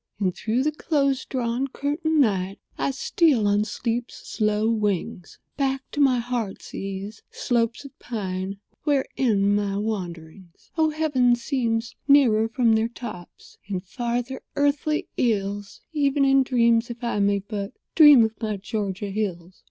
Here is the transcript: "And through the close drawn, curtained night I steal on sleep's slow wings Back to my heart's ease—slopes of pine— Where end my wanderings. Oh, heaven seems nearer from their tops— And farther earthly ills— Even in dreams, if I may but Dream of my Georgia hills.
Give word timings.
"And 0.19 0.33
through 0.35 0.63
the 0.63 0.71
close 0.71 1.25
drawn, 1.25 1.67
curtained 1.67 2.21
night 2.21 2.57
I 2.75 2.89
steal 2.89 3.47
on 3.47 3.65
sleep's 3.65 4.15
slow 4.27 4.67
wings 4.67 5.37
Back 5.57 5.83
to 5.91 6.01
my 6.01 6.17
heart's 6.17 6.73
ease—slopes 6.73 7.85
of 7.85 7.99
pine— 7.99 8.57
Where 8.83 9.05
end 9.15 9.55
my 9.55 9.77
wanderings. 9.77 10.71
Oh, 10.75 10.89
heaven 10.89 11.35
seems 11.35 11.93
nearer 12.07 12.47
from 12.49 12.73
their 12.73 12.87
tops— 12.89 13.59
And 13.67 13.83
farther 13.85 14.41
earthly 14.55 15.07
ills— 15.17 15.81
Even 15.93 16.25
in 16.25 16.41
dreams, 16.41 16.89
if 16.89 17.03
I 17.03 17.19
may 17.19 17.37
but 17.37 17.71
Dream 17.93 18.23
of 18.25 18.33
my 18.41 18.57
Georgia 18.57 19.11
hills. 19.11 19.59